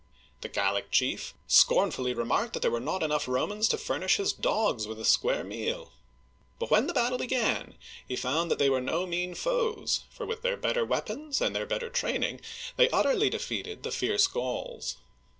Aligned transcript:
The 0.41 0.49
Gallic 0.49 0.89
chief 0.89 1.35
scornfully 1.45 2.11
remarked 2.15 2.53
that 2.53 2.61
there 2.63 2.71
were 2.71 2.79
not 2.79 3.03
enough 3.03 3.27
Romans 3.27 3.67
to 3.67 3.77
furnish 3.77 4.15
his 4.15 4.33
dogs 4.33 4.87
with 4.87 4.99
a 4.99 5.05
square 5.05 5.43
meal! 5.43 5.91
But 6.57 6.71
when 6.71 6.87
the 6.87 6.93
battle 6.95 7.19
began, 7.19 7.75
he 8.07 8.15
found 8.15 8.49
that 8.49 8.57
they 8.57 8.67
were 8.67 8.81
no 8.81 9.05
mean 9.05 9.35
foes, 9.35 10.05
for 10.09 10.25
with 10.25 10.41
their 10.41 10.57
better 10.57 10.83
weapons 10.83 11.39
and 11.39 11.55
their 11.55 11.67
better 11.67 11.91
training, 11.91 12.41
they 12.77 12.89
utterly 12.89 13.29
defeated 13.29 13.83
the 13.83 13.91
fierce 13.91 14.25
Gauls. 14.25 14.97